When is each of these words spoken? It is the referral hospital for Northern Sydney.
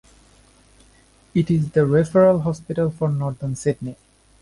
It 1.35 1.51
is 1.51 1.69
the 1.69 1.81
referral 1.81 2.41
hospital 2.41 2.89
for 2.89 3.07
Northern 3.11 3.55
Sydney. 3.55 3.97